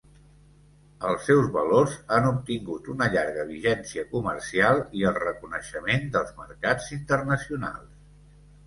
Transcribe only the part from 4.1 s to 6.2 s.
comercial i el reconeixement